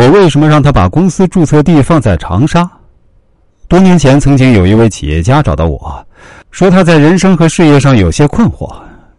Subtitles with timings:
[0.00, 2.66] 我为什么让他把公司注册地放在长沙？
[3.68, 6.02] 多年前，曾经有一位企业家找到我，
[6.50, 8.74] 说他在人生和事业上有些困惑，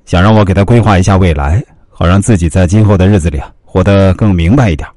[0.06, 4.90] 想让我给他规划一下未来，好让自己在今后的日子里活得更明白一点。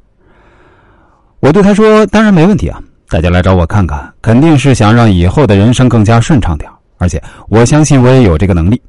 [1.40, 2.80] 我对他说：“当然没问题啊，
[3.10, 8.80] 大家来找我看看，肯定是想让以后的人生更加顺畅点，而且我相信我也有这个能力。”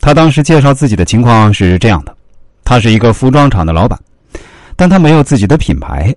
[0.00, 2.16] 他当时介绍自己的情况是这样的：
[2.64, 3.98] 他是一个服装厂的老板，
[4.74, 6.14] 但他没有自己的品牌，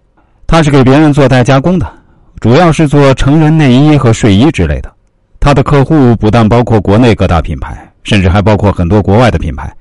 [0.53, 1.93] 他是给别人做代加工的。
[2.39, 4.93] 主要是做成人内衣和睡衣之类的，
[5.39, 9.73] 他的客户不但包括国内各大品牌，甚至还包括很多国外的品牌。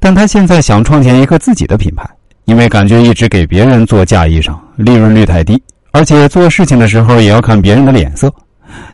[0.00, 2.08] 但他现在想创建一个自己的品牌，
[2.46, 8.32] 因为感觉一直给别人做嫁衣裳，利润率太低，而且做事情的时候也要看别人的脸色。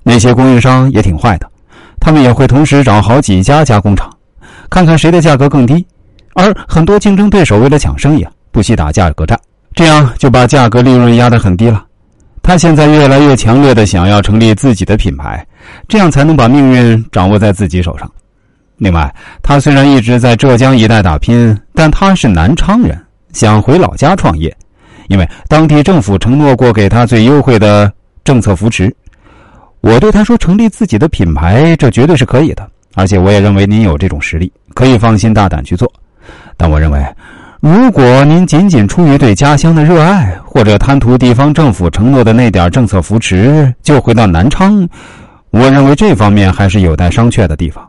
[0.03, 1.49] 那些供应商也挺坏的，
[2.01, 4.11] 他们也会同时找好几家加工厂，
[4.69, 5.87] 看看谁的价格更低。
[6.35, 9.39] 而很多竞争对手为了抢生意，不惜打价格战，
[9.75, 11.85] 这样就把价格利润压得很低了。
[12.43, 15.47] 他现在越来越强烈的想要成立自己的品牌，
[15.89, 18.11] 这样才能把命运掌握在自己手上。
[18.79, 22.99] 另外，他虽然一直在浙江一带打拼，但他是南昌人，
[23.33, 24.55] 想回老家创业，
[25.09, 27.93] 因为当地政府承诺过给他最优惠的
[28.25, 28.93] 政策扶持。
[29.83, 35.91] 我对他说：“成立自己的品牌，这绝对是可以的，而且我也认为您有这种实力，可以放心大胆去做。
[36.57, 37.05] 但我认为。”
[37.61, 44.89] 如果您仅仅出于对家乡的热爱，或者贪图地方政府承诺的那点政策扶持，就回到南昌，
[45.51, 47.87] 我认为这方面还是有待商榷的地方。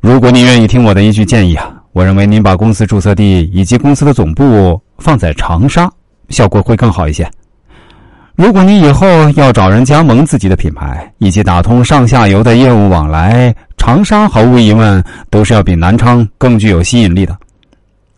[0.00, 5.88] 如果您愿意听我的一句建议啊，我认为您把公司注册地以及公司的总部放在长沙，
[6.30, 7.24] 效果会更好一些。
[8.34, 9.06] 如果你以后
[9.36, 17.36] 要找人加盟自己的品牌，以及打通上下游的业务往来，长沙毫无疑问都是要比南昌更具有吸引力的。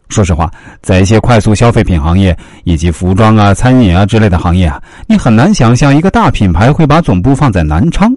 [0.08, 8.10] 说实话，在一些快速消费品行业以及服装啊、餐饮啊之类的行业啊，你很难想象一个大品牌会把总部放在南昌。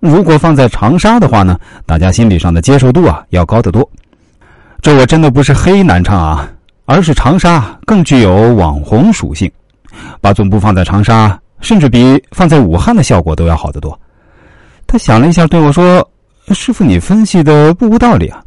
[0.00, 3.88] 如果放在长沙的话呢，大家心理上的接受度啊要高得多。
[4.82, 6.50] 这我真的不是黑南昌啊，
[6.84, 9.50] 而是长沙更具有网红属性，
[10.20, 13.98] 把总部放在长沙，甚至比放在武汉的效果都要好得多。
[14.86, 16.06] 他想了一下，对我说
[16.52, 18.42] ：“师傅，你分析的不无道理啊。”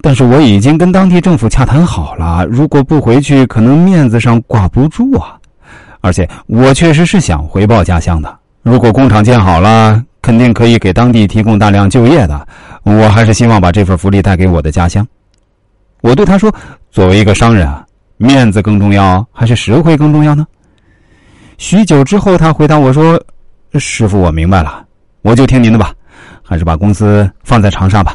[0.00, 5.36] 但是我已经跟当地政府洽谈好了，如果不回去，可能面子上挂不住啊。
[6.00, 8.38] 而且我确实是想回报家乡的。
[8.62, 12.46] 如果工厂建好了，肯定可以给当地提供大量就业的。
[12.82, 15.04] 我还是希望把这份福利带给我的家乡。
[16.02, 16.54] 我对他说
[16.92, 17.84] ：“作为一个商人啊，
[18.16, 20.46] 面子更重要还是实惠更重要呢？”
[21.58, 23.20] 许久之后，他回答我说
[23.74, 24.84] ：“师傅，我明白了，
[25.22, 25.92] 我就听您的吧，
[26.44, 28.14] 还是把公司放在长沙吧。”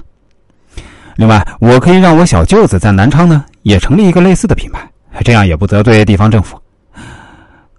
[1.22, 4.90] 另外，我可以让我小舅子在南昌呢，也成立一个类似的品牌，
[5.24, 6.60] 这样也不得罪地方政府。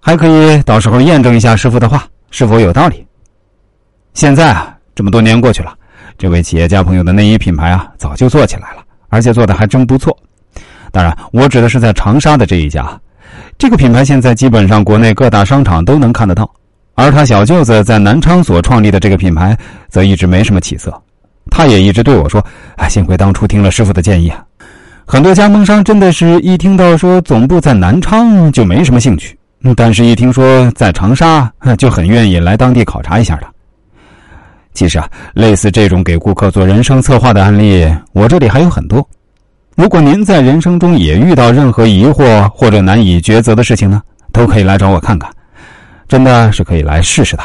[0.00, 3.04] 还可以到时候验证一下师傅的话是否有道理。
[4.14, 5.74] 现在啊，这么多年过去了，
[6.16, 10.16] 这位企业家朋友的内衣品牌啊，早就做起来了，而且做的还真不错。
[10.92, 12.96] 当然，我指的是在长沙的这一家。
[13.58, 16.48] 这个品牌现在基本上国内各大商场都能看得到，
[16.94, 19.58] 而他小舅子在南昌所创立的这个品牌，
[19.88, 20.96] 则一直没什么起色。
[21.54, 22.42] 他也一直对我说
[22.76, 24.42] ：“啊，幸亏当初听了师傅的建议啊。”
[25.04, 29.36] 很多加盟商真的是一听到说总部在南昌就没什么兴趣，
[29.76, 33.46] 但是一听说在长沙，就很愿意来当地考察一下的。
[34.72, 39.06] 其实啊，类似这种给顾客做人生策划的案例，我这里还有很多。
[39.76, 44.00] 如果您在人生中也遇到任何疑惑或者难以抉择的事情呢，
[44.32, 45.30] 都可以来找我看看，
[46.08, 47.42] 真的是可以来试试的。